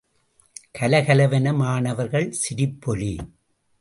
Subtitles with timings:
[0.79, 3.13] கலகலவென மாணவர்கள் சிரிப்பொலி.